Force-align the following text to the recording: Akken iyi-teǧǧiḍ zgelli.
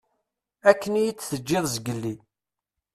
Akken 0.69 0.93
iyi-teǧǧiḍ 1.01 1.65
zgelli. 1.75 2.13